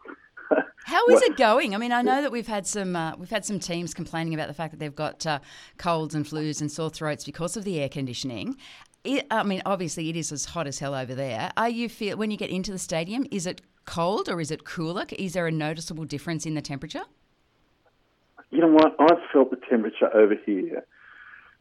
How 0.84 1.04
is 1.08 1.22
it 1.22 1.36
going? 1.36 1.74
I 1.74 1.78
mean, 1.78 1.90
I 1.90 2.02
know 2.02 2.22
that 2.22 2.30
we've 2.30 2.46
had 2.46 2.66
some 2.66 2.94
uh, 2.94 3.16
we've 3.16 3.30
had 3.30 3.44
some 3.44 3.58
teams 3.58 3.92
complaining 3.92 4.32
about 4.34 4.46
the 4.48 4.54
fact 4.54 4.70
that 4.72 4.78
they've 4.78 4.94
got 4.94 5.26
uh, 5.26 5.40
colds 5.76 6.14
and 6.14 6.24
flus 6.24 6.60
and 6.60 6.70
sore 6.70 6.90
throats 6.90 7.24
because 7.24 7.56
of 7.56 7.64
the 7.64 7.80
air 7.80 7.88
conditioning. 7.88 8.56
It, 9.02 9.26
I 9.30 9.42
mean, 9.42 9.62
obviously, 9.66 10.08
it 10.08 10.16
is 10.16 10.32
as 10.32 10.44
hot 10.44 10.66
as 10.66 10.78
hell 10.78 10.94
over 10.94 11.14
there. 11.14 11.50
Are 11.56 11.68
you 11.68 11.88
feel 11.88 12.16
when 12.16 12.30
you 12.30 12.36
get 12.36 12.50
into 12.50 12.72
the 12.72 12.78
stadium? 12.78 13.26
Is 13.30 13.46
it 13.46 13.60
cold 13.84 14.28
or 14.28 14.40
is 14.40 14.50
it 14.50 14.64
cooler? 14.64 15.04
Is 15.18 15.32
there 15.32 15.46
a 15.46 15.52
noticeable 15.52 16.04
difference 16.04 16.46
in 16.46 16.54
the 16.54 16.62
temperature? 16.62 17.04
You 18.50 18.60
know 18.60 18.68
what? 18.68 18.94
I've 19.00 19.18
felt 19.32 19.50
the 19.50 19.58
temperature 19.68 20.14
over 20.14 20.34
here. 20.44 20.84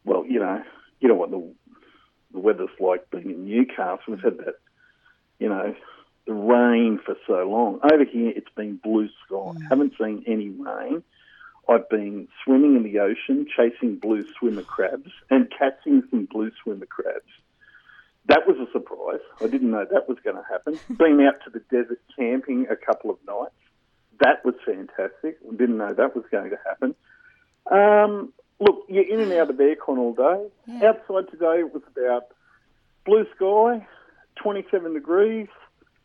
Well, 0.04 0.24
you 0.26 0.38
know, 0.38 0.62
you 1.00 1.08
know 1.08 1.14
what 1.14 1.30
the 1.30 1.52
the 2.36 2.40
weather's 2.40 2.68
like 2.78 3.10
being 3.10 3.30
in 3.30 3.46
Newcastle. 3.46 3.98
We've 4.08 4.20
had 4.20 4.36
that, 4.38 4.56
you 5.38 5.48
know, 5.48 5.74
the 6.26 6.34
rain 6.34 7.00
for 7.04 7.16
so 7.26 7.48
long. 7.48 7.80
Over 7.82 8.04
here, 8.04 8.30
it's 8.36 8.50
been 8.54 8.76
blue 8.76 9.08
sky. 9.24 9.36
Mm. 9.36 9.68
Haven't 9.70 9.94
seen 9.98 10.22
any 10.26 10.50
rain. 10.50 11.02
I've 11.66 11.88
been 11.88 12.28
swimming 12.44 12.76
in 12.76 12.82
the 12.82 12.98
ocean, 12.98 13.46
chasing 13.56 13.96
blue 13.96 14.24
swimmer 14.38 14.62
crabs, 14.62 15.10
and 15.30 15.50
catching 15.50 16.02
some 16.10 16.26
blue 16.26 16.52
swimmer 16.62 16.86
crabs. 16.86 17.24
That 18.26 18.46
was 18.46 18.56
a 18.58 18.70
surprise. 18.70 19.20
I 19.40 19.46
didn't 19.46 19.70
know 19.70 19.86
that 19.90 20.08
was 20.08 20.18
going 20.22 20.36
to 20.36 20.44
happen. 20.48 20.78
Been 20.96 21.20
out 21.20 21.42
to 21.44 21.50
the 21.50 21.60
desert 21.70 22.00
camping 22.16 22.66
a 22.68 22.76
couple 22.76 23.10
of 23.10 23.18
nights. 23.26 23.54
That 24.20 24.44
was 24.44 24.54
fantastic. 24.64 25.38
Didn't 25.56 25.78
know 25.78 25.94
that 25.94 26.14
was 26.14 26.24
going 26.30 26.50
to 26.50 26.58
happen. 26.66 26.94
Um, 27.70 28.32
look, 28.60 28.84
you're 28.88 29.08
in 29.08 29.20
and 29.20 29.32
out 29.32 29.50
of 29.50 29.56
aircon 29.56 29.98
all 29.98 30.14
day. 30.14 30.48
Yeah. 30.66 30.90
Outside 30.90 31.30
today, 31.30 31.60
it 31.60 31.72
was 31.72 31.82
about 31.96 32.28
blue 33.04 33.26
sky, 33.36 33.86
27 34.36 34.94
degrees, 34.94 35.48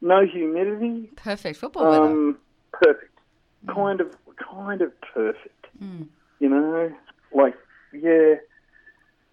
no 0.01 0.25
humidity. 0.25 1.09
Perfect 1.15 1.59
football 1.59 1.89
weather. 1.89 2.05
Um, 2.05 2.37
perfect. 2.71 3.19
Mm. 3.65 3.75
Kind 3.75 4.01
of, 4.01 4.15
kind 4.37 4.81
of 4.81 4.91
perfect. 5.13 5.67
Mm. 5.81 6.07
You 6.39 6.49
know, 6.49 6.91
like 7.33 7.55
yeah. 7.93 8.35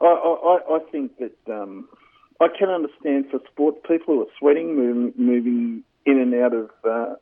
I 0.01 0.07
I, 0.07 0.77
I 0.77 0.79
think 0.93 1.19
that 1.19 1.53
um, 1.53 1.89
I 2.41 2.47
can 2.57 2.69
understand 2.69 3.27
for 3.31 3.41
sports 3.51 3.79
people 3.87 4.15
who 4.15 4.23
are 4.23 4.33
sweating, 4.39 4.77
moving, 4.77 5.13
moving 5.17 5.83
in 6.07 6.21
and 6.21 6.35
out 6.35 6.55
of 6.55 6.71
uh, 6.85 7.15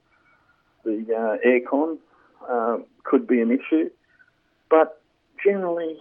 the 0.84 1.06
uh, 1.10 1.46
aircon 1.46 1.98
uh, 2.48 2.78
could 3.04 3.26
be 3.26 3.40
an 3.40 3.50
issue, 3.50 3.88
but 4.68 5.00
generally, 5.42 5.96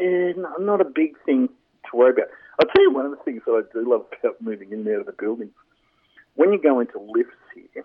yeah, 0.00 0.32
not 0.58 0.80
a 0.80 0.84
big 0.84 1.16
thing 1.24 1.48
to 1.90 1.96
worry 1.96 2.12
about. 2.12 2.28
I'll 2.60 2.68
tell 2.68 2.82
you 2.82 2.92
one 2.92 3.06
of 3.06 3.10
the 3.12 3.24
things 3.24 3.42
that 3.46 3.52
I 3.52 3.62
do 3.72 3.90
love 3.90 4.06
about 4.20 4.40
moving 4.40 4.72
in 4.72 4.80
and 4.80 4.88
out 4.88 5.00
of 5.00 5.06
the 5.06 5.12
building 5.12 5.50
when 6.40 6.52
you 6.52 6.60
go 6.60 6.80
into 6.80 6.98
lifts 6.98 7.36
here, 7.54 7.84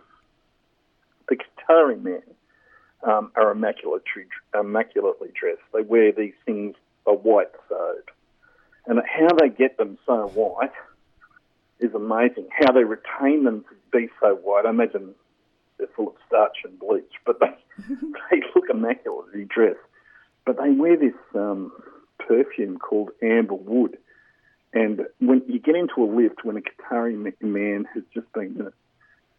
the 1.28 1.36
Qatari 1.36 2.02
men 2.02 2.22
um, 3.04 3.32
are 3.36 3.52
immaculately, 3.52 4.02
immaculately 4.58 5.30
dressed. 5.40 5.62
They 5.74 5.82
wear 5.82 6.12
these 6.12 6.34
things 6.46 6.76
a 7.06 7.14
white 7.14 7.52
thobe. 7.70 8.10
And 8.88 9.02
how 9.06 9.36
they 9.36 9.50
get 9.50 9.78
them 9.78 9.98
so 10.06 10.28
white 10.30 10.72
is 11.80 11.94
amazing. 11.94 12.48
How 12.52 12.72
they 12.72 12.84
retain 12.84 13.44
them 13.44 13.66
to 13.70 13.98
be 13.98 14.10
so 14.22 14.36
white. 14.36 14.66
I 14.66 14.70
imagine 14.70 15.16
they're 15.78 15.88
full 15.96 16.10
of 16.10 16.16
starch 16.28 16.58
and 16.64 16.80
bleach, 16.80 17.12
but 17.26 17.40
they, 17.40 17.56
they 18.32 18.42
look 18.56 18.70
immaculately 18.70 19.46
dressed. 19.46 19.80
But 20.46 20.58
they 20.58 20.72
wear 20.72 20.98
this 20.98 21.14
um, 21.34 21.72
perfume 22.20 22.78
called 22.78 23.10
amber 23.22 23.56
wood 23.56 23.98
and 24.76 25.04
when 25.20 25.42
you 25.48 25.58
get 25.58 25.76
into 25.76 26.04
a 26.04 26.10
lift, 26.14 26.44
when 26.44 26.58
a 26.58 26.62
Qatari 26.62 27.16
man 27.42 27.86
has 27.94 28.04
just 28.14 28.32
been 28.34 28.58
in 28.60 28.68
it, 28.68 28.74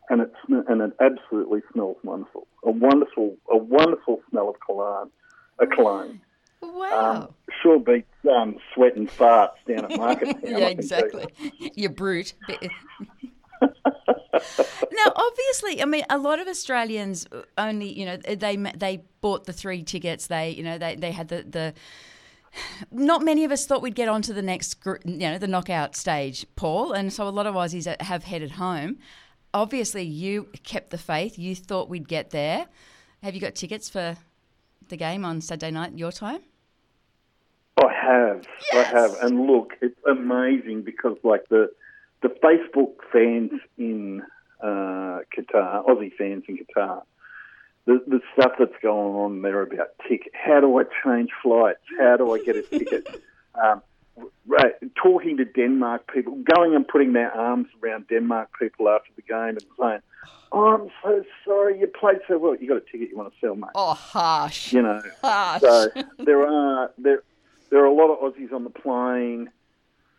and 0.09 0.23
it 0.23 0.33
and 0.49 0.81
it 0.81 0.93
absolutely 0.99 1.61
smells 1.73 1.99
wonderful, 2.03 2.47
a 2.65 2.71
wonderful, 2.71 3.37
a 3.53 3.57
wonderful 3.59 4.23
smell 4.31 4.49
of 4.49 4.57
cologne, 4.65 5.11
a 5.59 5.67
cologne. 5.67 6.23
Wow. 6.63 7.13
Um, 7.13 7.29
sure 7.63 7.79
beats 7.79 8.09
um, 8.35 8.57
sweat 8.75 8.97
and 8.97 9.11
farts 9.11 9.57
down 9.69 9.93
at 9.93 9.99
Market 9.99 10.39
yeah, 10.43 10.69
exactly. 10.69 11.27
You 11.75 11.91
brute. 11.91 12.33
now, 14.93 15.13
obviously, 15.15 15.83
I 15.83 15.85
mean, 15.85 16.05
a 16.11 16.19
lot 16.19 16.39
of 16.39 16.49
Australians 16.49 17.27
only, 17.59 17.93
you 17.93 18.05
know, 18.05 18.17
they 18.17 18.57
they 18.57 19.05
bought 19.21 19.45
the 19.45 19.53
three 19.53 19.83
tickets. 19.83 20.27
They, 20.27 20.51
you 20.51 20.63
know, 20.63 20.79
they, 20.79 20.97
they 20.97 21.13
had 21.13 21.29
the 21.29 21.43
the 21.49 21.75
not 22.91 23.23
many 23.23 23.45
of 23.45 23.53
us 23.53 23.67
thought 23.67 23.83
we'd 23.83 23.95
get 23.95 24.09
on 24.09 24.23
to 24.23 24.33
the 24.33 24.43
next, 24.43 24.75
group, 24.75 25.03
you 25.05 25.19
know, 25.19 25.39
the 25.39 25.49
knockout 25.49 25.97
stage, 25.97 26.47
Paul. 26.57 26.93
And 26.93 27.13
so 27.13 27.29
a 27.29 27.31
lot 27.31 27.47
of 27.47 27.55
Aussies 27.55 28.01
have 28.01 28.25
headed 28.25 28.53
home. 28.53 28.99
Obviously, 29.53 30.03
you 30.03 30.49
kept 30.63 30.91
the 30.91 30.99
faith. 30.99 31.39
You 31.39 31.55
thought 31.55 31.89
we'd 31.89 32.09
get 32.09 32.31
there. 32.31 32.67
Have 33.23 33.35
you 33.35 33.41
got 33.41 33.55
tickets 33.55 33.89
for 33.89 34.17
the 34.89 34.97
game 34.97 35.25
on 35.25 35.41
Saturday 35.41 35.71
night, 35.71 35.97
your 35.97 36.13
time? 36.13 36.41
Oh, 37.79 37.89
I 37.89 37.93
have. 37.93 38.47
Yes. 38.73 38.87
I 38.87 38.99
have. 38.99 39.15
And 39.23 39.47
look, 39.47 39.75
it's 39.83 39.99
amazing 40.09 40.83
because, 40.83 41.17
like, 41.23 41.49
the 41.49 41.71
the 42.23 42.29
Facebook 42.29 42.95
fans 43.13 43.53
in 43.79 44.23
uh, 44.63 45.21
Qatar, 45.37 45.87
Aussie 45.87 46.13
fans 46.17 46.45
in 46.49 46.59
Qatar, 46.59 47.03
the, 47.85 48.03
the 48.07 48.21
stuff 48.33 48.53
that's 48.59 48.75
going 48.83 49.15
on 49.15 49.43
there 49.43 49.63
about 49.63 49.91
ticket. 50.09 50.33
How 50.35 50.61
do 50.61 50.79
I 50.79 50.85
change 51.05 51.31
flights? 51.43 51.81
How 51.99 52.17
do 52.17 52.35
I 52.35 52.43
get 52.43 52.57
a 52.57 52.63
ticket? 52.63 53.23
um, 53.63 53.83
right, 54.47 54.75
talking 55.01 55.37
to 55.37 55.45
Denmark 55.45 56.13
people, 56.13 56.37
going 56.57 56.75
and 56.75 56.87
putting 56.87 57.13
their 57.13 57.31
arms 57.33 57.69
around 57.83 58.09
Denmark 58.09 58.51
people 58.59 58.89
after 58.89 59.11
the 59.15 59.23
game 59.23 59.51
and 59.51 59.65
saying, 59.81 60.01
oh, 60.53 60.75
I'm 60.75 60.91
so 61.03 61.25
sorry, 61.45 61.79
you 61.79 61.87
played 61.87 62.19
so 62.27 62.39
well. 62.39 62.57
You 62.57 62.69
got 62.69 62.79
a 62.79 62.81
ticket 62.81 63.11
you 63.11 63.17
want 63.17 63.33
to 63.33 63.39
sell, 63.41 63.55
mate. 63.55 63.71
Oh, 63.75 63.95
harsh. 63.95 64.73
You 64.73 64.83
know. 64.83 65.03
Harsh. 65.23 65.61
So 65.61 65.89
there 66.19 66.47
are 66.47 66.91
there 66.99 67.23
there 67.71 67.83
are 67.83 67.87
a 67.87 67.95
lot 67.95 68.11
of 68.11 68.19
Aussies 68.19 68.53
on 68.53 68.65
the 68.65 68.71
plane 68.71 69.51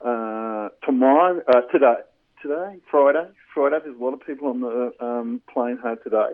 uh, 0.03 0.69
tomorrow, 0.85 1.41
uh, 1.47 1.61
today, 1.71 1.95
today, 2.41 2.77
Friday. 2.89 3.27
Friday, 3.53 3.79
there's 3.83 3.99
a 3.99 4.03
lot 4.03 4.13
of 4.13 4.25
people 4.25 4.49
on 4.49 4.61
the 4.61 4.91
um, 4.99 5.41
plane 5.51 5.77
home 5.77 5.97
today. 6.03 6.33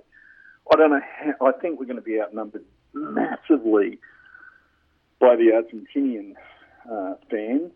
I 0.71 0.75
don't 0.75 0.91
know 0.91 1.01
how, 1.01 1.47
I 1.47 1.51
think 1.59 1.79
we're 1.79 1.85
going 1.85 1.97
to 1.97 2.01
be 2.01 2.21
outnumbered 2.21 2.65
massively 2.93 3.99
by 5.19 5.35
the 5.35 5.51
Argentinian 5.53 6.33
uh, 6.89 7.15
fans. 7.29 7.71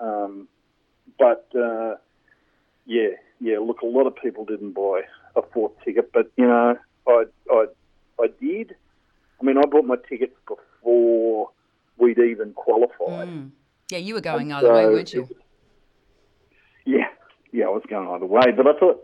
Um, 0.00 0.48
but 1.18 1.48
uh, 1.54 1.96
yeah, 2.86 3.10
yeah. 3.40 3.58
Look, 3.58 3.82
a 3.82 3.86
lot 3.86 4.06
of 4.06 4.16
people 4.16 4.44
didn't 4.44 4.72
buy 4.72 5.02
a 5.36 5.42
fourth 5.52 5.72
ticket, 5.84 6.12
but 6.12 6.30
you 6.36 6.46
know, 6.46 6.76
I, 7.06 7.24
I, 7.50 7.66
I 8.20 8.26
did. 8.40 8.74
I 9.40 9.44
mean, 9.44 9.58
I 9.58 9.62
bought 9.66 9.84
my 9.84 9.96
tickets 10.08 10.34
before 10.46 11.50
we'd 11.96 12.18
even 12.18 12.52
qualified. 12.52 13.28
Mm. 13.28 13.50
Yeah, 13.90 13.98
you 13.98 14.14
were 14.14 14.20
going 14.20 14.52
and 14.52 14.54
either 14.54 14.68
so 14.68 14.74
way, 14.74 14.86
weren't 14.86 15.12
you? 15.12 15.28
yeah, 16.84 17.08
yeah, 17.52 17.66
I 17.66 17.70
was 17.70 17.82
going 17.88 18.08
either 18.08 18.26
way, 18.26 18.52
but 18.56 18.66
I 18.66 18.78
thought, 18.78 19.02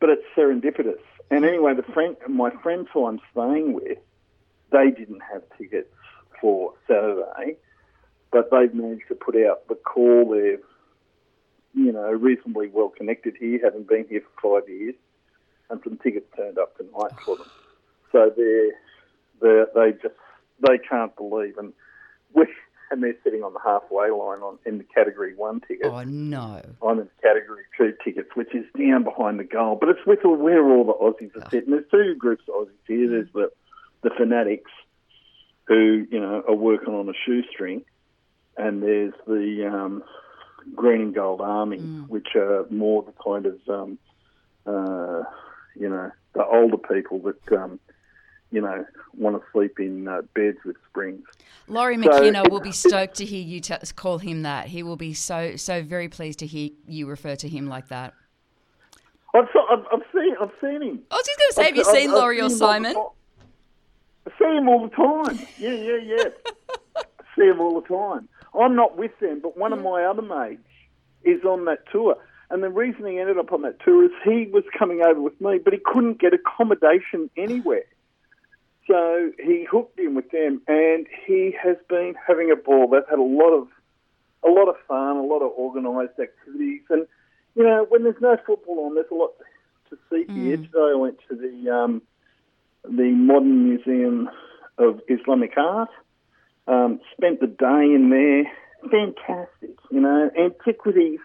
but 0.00 0.10
it's 0.10 0.24
serendipitous 0.36 0.98
and 1.30 1.44
anyway, 1.44 1.74
the 1.74 1.82
friend, 1.82 2.16
my 2.28 2.50
friends 2.62 2.88
who 2.92 3.06
I'm 3.06 3.20
staying 3.32 3.72
with, 3.72 3.98
they 4.70 4.90
didn't 4.90 5.22
have 5.32 5.42
tickets 5.56 5.92
for 6.40 6.74
Saturday, 6.86 7.56
but 8.30 8.50
they've 8.50 8.74
managed 8.74 9.08
to 9.08 9.14
put 9.14 9.36
out 9.36 9.66
the 9.68 9.74
call. 9.74 10.30
They're, 10.30 10.58
you 11.74 11.92
know, 11.92 12.10
reasonably 12.10 12.68
well 12.68 12.90
connected 12.90 13.34
here, 13.38 13.60
having 13.62 13.84
been 13.84 14.06
here 14.08 14.22
for 14.40 14.60
five 14.60 14.68
years, 14.68 14.94
and 15.70 15.80
some 15.82 15.98
tickets 15.98 16.26
turned 16.36 16.58
up 16.58 16.76
tonight 16.76 17.12
for 17.24 17.36
them. 17.36 17.50
So 18.12 18.30
they're, 18.36 18.72
they're 19.40 19.66
they 19.74 19.92
just 20.00 20.14
they 20.60 20.78
can't 20.78 21.16
believe, 21.16 21.56
and 21.56 21.72
we 22.34 22.46
and 22.94 23.02
they're 23.02 23.16
sitting 23.24 23.42
on 23.42 23.52
the 23.52 23.58
halfway 23.58 24.10
line 24.10 24.38
on 24.38 24.56
in 24.64 24.78
the 24.78 24.84
Category 24.84 25.34
One 25.34 25.60
ticket. 25.60 25.86
Oh 25.86 26.02
no! 26.04 26.62
I'm 26.80 27.00
in 27.00 27.06
the 27.06 27.22
Category 27.22 27.64
Two 27.76 27.92
tickets, 28.04 28.28
which 28.34 28.54
is 28.54 28.64
down 28.78 29.02
behind 29.02 29.40
the 29.40 29.44
goal, 29.44 29.76
but 29.78 29.88
it's 29.88 30.06
with 30.06 30.20
where 30.22 30.64
all 30.64 30.84
the 30.84 30.92
Aussies 30.92 31.34
are 31.36 31.44
oh. 31.44 31.50
sitting. 31.50 31.72
There's 31.72 31.90
two 31.90 32.14
groups 32.16 32.44
of 32.48 32.54
Aussies 32.54 32.86
here. 32.86 33.10
There's 33.10 33.32
the 33.34 33.50
the 34.02 34.10
fanatics 34.16 34.70
who 35.66 36.06
you 36.08 36.20
know 36.20 36.44
are 36.46 36.54
working 36.54 36.94
on 36.94 37.08
a 37.08 37.12
shoestring, 37.26 37.84
and 38.56 38.80
there's 38.80 39.14
the 39.26 39.68
um, 39.70 40.04
Green 40.76 41.00
and 41.00 41.14
Gold 41.14 41.40
Army, 41.40 41.78
mm. 41.78 42.08
which 42.08 42.28
are 42.36 42.66
more 42.70 43.02
the 43.02 43.12
kind 43.24 43.46
of 43.46 43.58
um, 43.68 43.98
uh, 44.66 45.24
you 45.74 45.88
know 45.88 46.12
the 46.34 46.44
older 46.46 46.78
people 46.78 47.18
that. 47.18 47.58
Um, 47.58 47.80
you 48.54 48.60
know, 48.60 48.86
want 49.16 49.36
to 49.36 49.42
sleep 49.52 49.80
in 49.80 50.06
uh, 50.06 50.22
beds 50.32 50.58
with 50.64 50.76
springs. 50.88 51.24
Laurie 51.66 51.96
McKenna 51.96 52.42
so 52.44 52.50
will 52.50 52.60
be 52.60 52.70
stoked 52.86 53.16
to 53.16 53.24
hear 53.24 53.42
you 53.42 53.60
t- 53.60 53.74
call 53.96 54.18
him 54.18 54.42
that. 54.42 54.68
He 54.68 54.84
will 54.84 54.96
be 54.96 55.12
so 55.12 55.56
so 55.56 55.82
very 55.82 56.08
pleased 56.08 56.38
to 56.38 56.46
hear 56.46 56.70
you 56.86 57.06
refer 57.06 57.34
to 57.36 57.48
him 57.48 57.66
like 57.66 57.88
that. 57.88 58.14
I've, 59.34 59.48
I've, 59.68 59.84
I've 59.92 60.02
seen 60.14 60.36
I've 60.40 60.52
seen 60.60 60.82
him. 60.82 61.00
I 61.10 61.16
was 61.16 61.26
just 61.26 61.38
going 61.38 61.48
to 61.48 61.54
say, 61.54 61.62
I've, 61.62 61.66
have 61.68 61.76
you 61.76 61.84
seen 61.84 62.10
I've, 62.10 62.16
Laurie 62.16 62.40
or 62.40 62.48
Simon? 62.48 62.96
I 62.96 64.30
see 64.38 64.56
him 64.56 64.68
all 64.68 64.88
the 64.88 64.94
time. 64.94 65.46
Yeah, 65.58 65.72
yeah, 65.72 65.96
yeah. 65.96 66.24
I 66.96 67.02
see 67.36 67.46
him 67.46 67.60
all 67.60 67.80
the 67.80 67.88
time. 67.88 68.28
I'm 68.58 68.76
not 68.76 68.96
with 68.96 69.18
them, 69.18 69.40
but 69.42 69.58
one 69.58 69.72
yeah. 69.72 69.78
of 69.78 69.82
my 69.82 70.04
other 70.04 70.22
mates 70.22 70.62
is 71.24 71.42
on 71.44 71.64
that 71.64 71.80
tour. 71.90 72.16
And 72.50 72.62
the 72.62 72.70
reason 72.70 73.04
he 73.06 73.18
ended 73.18 73.36
up 73.36 73.52
on 73.52 73.62
that 73.62 73.80
tour 73.80 74.04
is 74.04 74.12
he 74.22 74.48
was 74.52 74.62
coming 74.78 75.02
over 75.02 75.20
with 75.20 75.40
me, 75.40 75.58
but 75.58 75.72
he 75.72 75.80
couldn't 75.84 76.20
get 76.20 76.32
accommodation 76.32 77.28
anywhere. 77.36 77.82
So 78.86 79.32
he 79.42 79.66
hooked 79.70 79.98
in 79.98 80.14
with 80.14 80.30
them, 80.30 80.60
and 80.68 81.06
he 81.26 81.54
has 81.62 81.76
been 81.88 82.14
having 82.26 82.50
a 82.50 82.56
ball. 82.56 82.88
They've 82.88 83.08
had 83.08 83.18
a 83.18 83.22
lot 83.22 83.52
of 83.52 83.68
a 84.46 84.50
lot 84.50 84.68
of 84.68 84.76
fun, 84.86 85.16
a 85.16 85.22
lot 85.22 85.40
of 85.40 85.52
organised 85.52 86.18
activities, 86.20 86.82
and 86.90 87.06
you 87.54 87.62
know 87.62 87.86
when 87.88 88.02
there's 88.02 88.20
no 88.20 88.36
football 88.46 88.86
on, 88.86 88.94
there's 88.94 89.06
a 89.10 89.14
lot 89.14 89.30
to 89.88 89.96
see 90.10 90.30
here. 90.32 90.56
Today 90.58 90.90
I 90.92 90.96
went 90.96 91.18
to 91.30 91.34
the 91.34 91.70
um, 91.70 92.02
the 92.84 93.10
Modern 93.10 93.68
Museum 93.70 94.28
of 94.78 95.00
Islamic 95.08 95.52
Art. 95.56 95.90
Um, 96.66 97.00
spent 97.12 97.40
the 97.40 97.46
day 97.46 97.94
in 97.94 98.08
there. 98.10 98.44
Fantastic, 98.90 99.76
you 99.90 100.00
know, 100.00 100.30
antiquities 100.38 101.20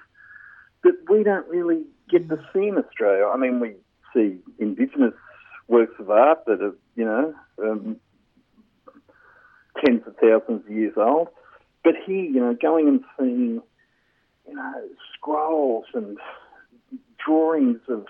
that 0.83 0.95
we 1.09 1.23
don't 1.23 1.47
really 1.47 1.83
get 2.09 2.29
to 2.29 2.37
see 2.53 2.67
in 2.67 2.77
Australia. 2.77 3.25
I 3.25 3.37
mean, 3.37 3.59
we 3.59 3.75
see 4.13 4.39
Indigenous 4.59 5.13
works 5.67 5.93
of 5.99 6.09
art 6.09 6.45
that 6.45 6.61
are, 6.61 6.75
you 6.99 7.05
know, 7.05 7.33
um, 7.63 7.95
tens 9.83 10.01
of 10.05 10.15
thousands 10.17 10.65
of 10.65 10.71
years 10.71 10.93
old. 10.97 11.29
But 11.81 11.93
here, 12.05 12.25
you 12.25 12.41
know, 12.41 12.53
going 12.61 12.87
and 12.89 13.03
seeing, 13.17 13.61
you 14.47 14.53
know, 14.53 14.73
scrolls 15.13 15.85
and 15.93 16.17
drawings 17.25 17.79
of 17.87 18.05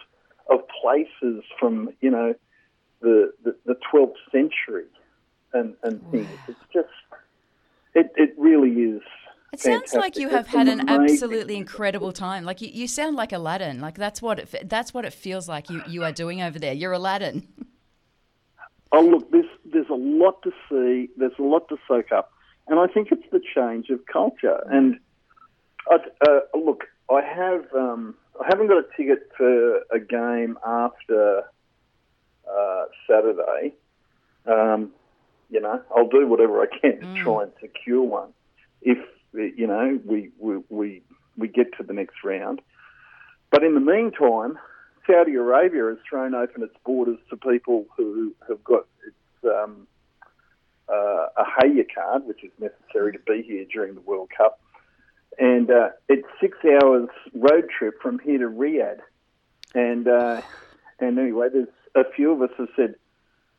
of 0.50 0.62
places 0.82 1.44
from, 1.60 1.92
you 2.02 2.10
know, 2.10 2.34
the 3.02 3.32
the, 3.44 3.56
the 3.66 3.76
12th 3.94 4.14
century 4.32 4.86
and, 5.54 5.76
and 5.84 6.02
things. 6.10 6.28
It's 6.48 6.60
just, 6.74 6.88
it, 7.94 8.12
it 8.16 8.34
really 8.38 8.72
is. 8.72 9.02
It 9.54 9.60
sounds 9.60 9.94
like 9.94 10.18
you 10.18 10.30
have 10.30 10.46
It's 10.46 10.56
had 10.56 10.68
an 10.68 10.80
amazing. 10.80 11.04
absolutely 11.14 11.56
incredible 11.58 12.12
time. 12.12 12.44
Like 12.44 12.62
you, 12.62 12.70
you 12.72 12.88
sound 12.88 13.16
like 13.16 13.34
Aladdin. 13.34 13.82
Like 13.82 13.96
that's 13.96 14.20
what 14.22 14.40
it, 14.40 14.68
that's 14.70 14.94
what 14.94 15.06
it 15.06 15.14
feels 15.14 15.48
like 15.48 15.70
you, 15.70 15.84
you 15.88 16.04
are 16.04 16.12
doing 16.12 16.42
over 16.42 16.58
there. 16.58 16.74
You're 16.74 16.94
Aladdin. 16.94 17.48
Oh, 18.92 19.02
look, 19.02 19.32
there's, 19.32 19.46
there's 19.66 19.90
a 19.90 19.94
lot 19.96 20.42
to 20.44 20.52
see. 20.70 21.10
There's 21.18 21.38
a 21.38 21.44
lot 21.44 21.70
to 21.70 21.78
soak 21.88 22.12
up. 22.12 22.32
And 22.68 22.80
I 22.80 22.88
think 22.88 23.10
it's 23.12 23.30
the 23.32 23.42
change 23.56 23.90
of 23.90 24.00
culture. 24.12 24.62
And 24.70 25.00
I, 25.90 25.98
uh, 26.28 26.40
look, 26.56 26.86
I 27.10 27.22
have 27.22 27.66
um, 27.74 28.16
I 28.40 28.46
haven't 28.48 28.68
got 28.68 28.78
a 28.78 28.86
ticket 28.96 29.30
for 29.36 29.78
a 29.92 30.00
game 30.00 30.58
after 30.66 31.44
uh, 32.50 32.86
Saturday. 33.10 33.74
Um, 34.46 34.92
you 35.50 35.60
know, 35.60 35.82
I'll 35.96 36.08
do 36.08 36.28
whatever 36.28 36.62
I 36.62 36.68
can 36.68 37.02
to 37.02 37.24
try 37.24 37.44
and 37.44 37.52
secure 37.60 38.04
one. 38.04 38.30
If 38.82 39.00
you 39.34 39.68
know 39.68 40.00
we, 40.06 40.30
we 40.38 40.58
we 40.70 41.02
we 41.38 41.48
get 41.48 41.76
to 41.78 41.84
the 41.84 41.94
next 41.94 42.24
round. 42.24 42.62
But 43.52 43.64
in 43.64 43.74
the 43.74 43.80
meantime, 43.80 44.60
Saudi 45.10 45.36
Arabia 45.36 45.86
has 45.88 45.98
thrown 46.08 46.36
open 46.36 46.62
its 46.64 46.76
borders 46.86 47.18
to 47.30 47.38
people 47.38 47.86
who 47.98 48.36
have 48.48 48.64
got 48.64 48.86
its, 49.08 49.56
um, 49.56 49.88
uh, 50.88 51.28
a 51.38 51.44
Hayya 51.44 51.86
card, 51.94 52.26
which 52.26 52.44
is 52.44 52.52
necessary 52.60 53.14
to 53.14 53.20
be 53.20 53.42
here 53.42 53.66
during 53.72 53.96
the 53.96 54.02
World 54.02 54.30
Cup. 54.36 54.60
And 55.38 55.72
uh, 55.72 55.90
it's 56.10 56.28
six 56.42 56.58
hours 56.66 57.10
road 57.34 57.70
trip 57.78 58.02
from 58.02 58.20
here 58.20 58.40
to 58.40 58.46
Riyadh. 58.50 59.00
And 59.74 60.08
uh, 60.08 60.42
and 61.00 61.18
anyway, 61.18 61.48
there's 61.54 61.68
a 61.96 62.04
few 62.16 62.32
of 62.32 62.42
us 62.42 62.50
have 62.58 62.68
said, 62.76 62.96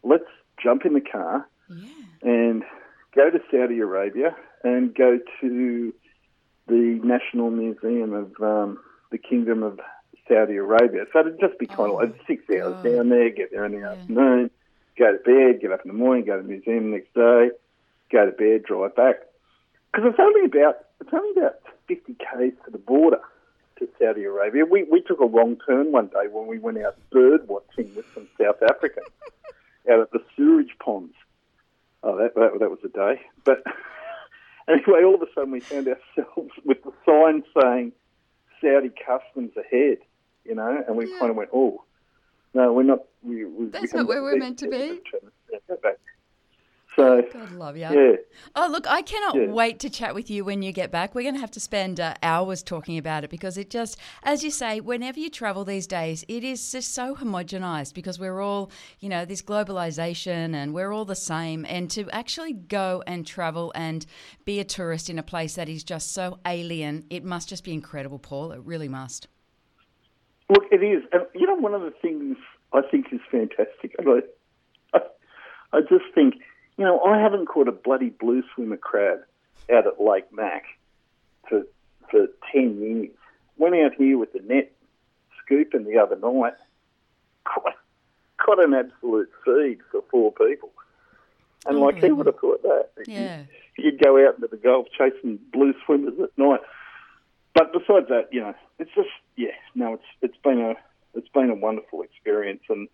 let's 0.02 0.24
jump 0.62 0.84
in 0.84 0.92
the 0.94 1.00
car 1.00 1.48
Yeah. 1.70 1.86
and 2.22 2.62
go 3.14 3.30
to 3.30 3.38
Saudi 3.50 3.78
Arabia 3.78 4.36
and 4.62 4.94
go 4.94 5.18
to 5.40 5.94
the 6.66 7.00
National 7.02 7.50
Museum 7.50 8.12
of 8.12 8.32
um, 8.42 8.78
the 9.10 9.18
Kingdom 9.18 9.62
of 9.62 9.80
Saudi 10.30 10.56
Arabia. 10.56 11.04
So 11.12 11.20
it'd 11.20 11.40
just 11.40 11.58
be 11.58 11.66
kind 11.66 11.90
of 11.90 11.96
like 11.96 12.14
oh, 12.14 12.24
six 12.26 12.44
hours 12.50 12.82
down 12.84 13.08
there, 13.08 13.30
get 13.30 13.50
there 13.50 13.64
in 13.64 13.72
the 13.72 13.86
afternoon, 13.86 14.50
go 14.98 15.12
to 15.12 15.18
bed, 15.18 15.60
get 15.60 15.72
up 15.72 15.80
in 15.84 15.90
the 15.90 15.98
morning, 15.98 16.24
go 16.24 16.36
to 16.36 16.42
the 16.42 16.48
museum 16.48 16.90
the 16.90 16.98
next 16.98 17.14
day, 17.14 17.50
go 18.12 18.26
to 18.26 18.32
bed, 18.32 18.64
drive 18.64 18.94
back. 18.94 19.16
Because 19.92 20.10
it's 20.10 20.20
only 20.20 20.44
about 20.44 20.76
it's 21.00 21.10
only 21.12 21.40
about 21.40 21.56
50 21.88 22.14
k's 22.14 22.52
to 22.64 22.70
the 22.70 22.78
border 22.78 23.20
to 23.78 23.88
Saudi 23.98 24.24
Arabia. 24.24 24.64
We 24.64 24.84
we 24.84 25.02
took 25.02 25.20
a 25.20 25.26
wrong 25.26 25.56
turn 25.66 25.90
one 25.90 26.06
day 26.06 26.28
when 26.30 26.46
we 26.46 26.58
went 26.58 26.78
out 26.78 26.96
bird 27.10 27.48
watching 27.48 27.92
with 27.96 28.06
some 28.14 28.28
South 28.40 28.62
Africans 28.62 29.08
out 29.90 30.00
at 30.00 30.10
the 30.12 30.22
sewage 30.36 30.76
ponds. 30.78 31.14
Oh, 32.02 32.16
that, 32.16 32.34
that 32.36 32.60
that 32.60 32.70
was 32.70 32.78
a 32.84 32.88
day. 32.88 33.20
But 33.44 33.64
anyway, 34.68 35.02
all 35.04 35.16
of 35.16 35.22
a 35.22 35.26
sudden 35.34 35.50
we 35.50 35.60
found 35.60 35.88
ourselves 35.88 36.52
with 36.64 36.78
the 36.84 36.92
sign 37.04 37.42
saying 37.60 37.92
Saudi 38.60 38.90
customs 38.90 39.52
ahead, 39.56 39.98
you 40.44 40.54
know, 40.54 40.82
and 40.86 40.96
we 40.96 41.06
kind 41.18 41.30
of 41.30 41.36
went, 41.36 41.50
oh, 41.52 41.82
no, 42.54 42.72
we're 42.72 42.82
not. 42.82 43.00
We, 43.22 43.44
we, 43.44 43.66
That's 43.66 43.92
we 43.92 43.98
not 44.00 44.08
where 44.08 44.22
we're 44.22 44.36
meant 44.38 44.58
to 44.60 44.68
be. 44.68 45.00
Yeah. 45.52 45.90
So 46.96 47.22
God 47.32 47.52
love 47.52 47.76
you. 47.76 47.82
yeah, 47.84 48.16
Oh, 48.56 48.66
look, 48.68 48.84
I 48.90 49.02
cannot 49.02 49.36
Yeah. 49.36 49.52
wait 49.52 49.78
to 49.80 49.88
chat 49.90 50.12
with 50.12 50.28
you 50.28 50.44
when 50.44 50.60
you 50.60 50.72
get 50.72 50.90
back. 50.90 51.14
We're 51.14 51.22
going 51.22 51.36
to 51.36 51.40
have 51.40 51.52
to 51.52 51.60
spend 51.60 52.00
uh, 52.00 52.14
hours 52.20 52.64
talking 52.64 52.98
about 52.98 53.22
it 53.22 53.30
because 53.30 53.56
it 53.56 53.70
just, 53.70 53.96
as 54.24 54.42
you 54.42 54.50
say, 54.50 54.80
whenever 54.80 55.20
you 55.20 55.30
travel 55.30 55.64
these 55.64 55.86
days, 55.86 56.24
it 56.26 56.42
is 56.42 56.72
just 56.72 56.92
so 56.92 57.14
homogenized 57.14 57.94
because 57.94 58.18
we're 58.18 58.40
all, 58.40 58.72
you 58.98 59.08
know, 59.08 59.24
this 59.24 59.40
globalization 59.40 60.52
and 60.52 60.74
we're 60.74 60.92
all 60.92 61.04
the 61.04 61.14
same. 61.14 61.64
And 61.68 61.88
to 61.92 62.10
actually 62.10 62.54
go 62.54 63.04
and 63.06 63.24
travel 63.24 63.70
and 63.76 64.04
be 64.44 64.58
a 64.58 64.64
tourist 64.64 65.08
in 65.08 65.18
a 65.18 65.22
place 65.22 65.54
that 65.54 65.68
is 65.68 65.84
just 65.84 66.12
so 66.12 66.40
alien, 66.44 67.04
it 67.08 67.22
must 67.22 67.48
just 67.48 67.62
be 67.62 67.72
incredible, 67.72 68.18
Paul. 68.18 68.50
It 68.50 68.60
really 68.64 68.88
must. 68.88 69.28
Look, 70.50 70.64
it 70.72 70.82
is, 70.82 71.04
and 71.12 71.22
you 71.32 71.46
know, 71.46 71.54
one 71.54 71.74
of 71.74 71.82
the 71.82 71.92
things 72.02 72.36
I 72.72 72.80
think 72.82 73.06
is 73.12 73.20
fantastic, 73.30 73.94
and 73.98 74.08
I, 74.08 74.98
I, 74.98 75.00
I 75.72 75.80
just 75.82 76.12
think, 76.12 76.34
you 76.76 76.84
know, 76.84 77.00
I 77.02 77.20
haven't 77.20 77.46
caught 77.46 77.68
a 77.68 77.72
bloody 77.72 78.10
blue 78.10 78.42
swimmer 78.52 78.76
crab 78.76 79.20
out 79.72 79.86
at 79.86 80.00
Lake 80.02 80.26
Mac 80.32 80.64
for 81.48 81.62
for 82.10 82.26
ten 82.52 82.80
years. 82.80 83.10
Went 83.58 83.76
out 83.76 83.94
here 83.96 84.18
with 84.18 84.32
the 84.32 84.40
net 84.40 84.72
scooping 85.44 85.84
the 85.84 85.98
other 85.98 86.16
night, 86.16 86.54
caught, 87.44 87.76
caught 88.44 88.64
an 88.64 88.74
absolute 88.74 89.30
feed 89.44 89.78
for 89.92 90.02
four 90.10 90.32
people, 90.32 90.72
and 91.64 91.78
like 91.78 91.98
who 91.98 92.16
would 92.16 92.26
have 92.26 92.40
thought 92.40 92.62
that? 92.62 92.88
Yeah. 93.06 93.42
you'd 93.78 94.02
go 94.02 94.26
out 94.26 94.34
into 94.34 94.48
the 94.48 94.56
Gulf 94.56 94.88
chasing 94.98 95.38
blue 95.52 95.74
swimmers 95.86 96.18
at 96.20 96.36
night. 96.36 96.60
But 97.54 97.72
besides 97.72 98.06
that, 98.08 98.28
you 98.30 98.40
know, 98.40 98.54
it's 98.78 98.90
just 98.94 99.08
yeah, 99.36 99.48
no, 99.74 99.94
it's 99.94 100.04
it's 100.22 100.36
been 100.42 100.60
a 100.60 100.74
it's 101.14 101.28
been 101.28 101.50
a 101.50 101.54
wonderful 101.54 102.02
experience, 102.02 102.62
and 102.68 102.88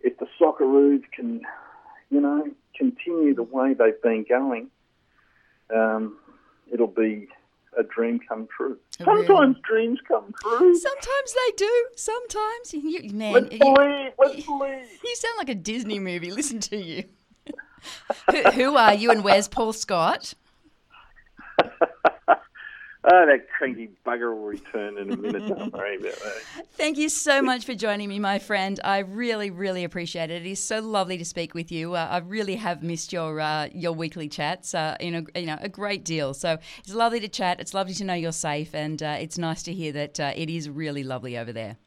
if 0.00 0.18
the 0.18 0.26
Socceroos 0.40 1.02
can, 1.14 1.40
you 2.10 2.20
know, 2.20 2.50
continue 2.76 3.34
the 3.34 3.42
way 3.42 3.74
they've 3.74 4.00
been 4.02 4.24
going, 4.28 4.68
um, 5.74 6.18
it'll 6.70 6.86
be 6.86 7.28
a 7.78 7.82
dream 7.82 8.20
come 8.28 8.46
true. 8.54 8.76
Sometimes 9.02 9.56
dreams 9.66 9.98
come 10.06 10.34
true. 10.42 10.74
Sometimes 10.76 11.34
they 11.34 11.52
do. 11.56 11.86
Sometimes. 11.96 12.74
You, 12.74 13.10
man, 13.14 13.32
Let's 13.32 13.52
you- 13.52 13.58
believe. 13.58 14.12
Let's 14.18 14.46
believe. 14.46 14.86
You 15.02 15.16
sound 15.16 15.34
like 15.38 15.48
a 15.48 15.54
Disney 15.54 15.98
movie. 15.98 16.30
Listen 16.30 16.60
to 16.60 16.76
you. 16.76 17.04
who, 18.30 18.42
who 18.50 18.76
are 18.76 18.94
you 18.94 19.10
and 19.10 19.24
where's 19.24 19.48
Paul 19.48 19.72
Scott? 19.72 20.34
Oh, 23.04 23.26
that 23.26 23.48
cranky 23.50 23.88
bugger 24.06 24.32
will 24.32 24.44
return 24.44 24.96
in 24.96 25.12
a 25.12 25.16
minute. 25.16 25.48
Don't 25.48 25.72
worry 25.72 25.96
about 25.96 26.14
that. 26.20 26.66
Thank 26.74 26.98
you 26.98 27.08
so 27.08 27.42
much 27.42 27.64
for 27.64 27.74
joining 27.74 28.08
me, 28.08 28.20
my 28.20 28.38
friend. 28.38 28.78
I 28.84 28.98
really, 29.00 29.50
really 29.50 29.82
appreciate 29.82 30.30
it. 30.30 30.46
It 30.46 30.48
is 30.48 30.62
so 30.62 30.78
lovely 30.78 31.18
to 31.18 31.24
speak 31.24 31.52
with 31.52 31.72
you. 31.72 31.94
Uh, 31.94 32.06
I 32.08 32.18
really 32.18 32.54
have 32.56 32.84
missed 32.84 33.12
your 33.12 33.40
uh, 33.40 33.68
your 33.74 33.92
weekly 33.92 34.28
chats, 34.28 34.72
uh, 34.72 34.96
in 35.00 35.14
a, 35.16 35.40
you 35.40 35.46
know, 35.46 35.58
a 35.60 35.68
great 35.68 36.04
deal. 36.04 36.32
So 36.32 36.58
it's 36.78 36.94
lovely 36.94 37.18
to 37.18 37.28
chat. 37.28 37.60
It's 37.60 37.74
lovely 37.74 37.94
to 37.94 38.04
know 38.04 38.14
you're 38.14 38.30
safe, 38.30 38.72
and 38.72 39.02
uh, 39.02 39.16
it's 39.18 39.36
nice 39.36 39.64
to 39.64 39.72
hear 39.72 39.90
that 39.92 40.20
uh, 40.20 40.32
it 40.36 40.48
is 40.48 40.70
really 40.70 41.02
lovely 41.02 41.36
over 41.36 41.52
there. 41.52 41.78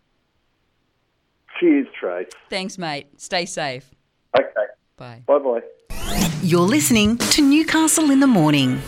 Cheers, 1.62 1.88
Trace. 1.98 2.28
Thanks, 2.50 2.78
mate. 2.78 3.22
Stay 3.22 3.46
safe. 3.46 3.90
Okay. 4.38 4.50
Bye. 4.98 5.24
Bye 5.26 5.40
bye. 5.40 5.62
You're 6.42 6.60
listening 6.60 7.18
to 7.18 7.42
Newcastle 7.42 8.12
in 8.12 8.20
the 8.20 8.28
Morning. 8.28 8.82